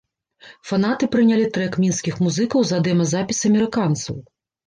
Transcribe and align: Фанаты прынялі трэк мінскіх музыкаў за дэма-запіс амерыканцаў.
Фанаты 0.69 1.09
прынялі 1.15 1.43
трэк 1.57 1.75
мінскіх 1.83 2.17
музыкаў 2.27 2.65
за 2.69 2.77
дэма-запіс 2.87 3.45
амерыканцаў. 3.53 4.15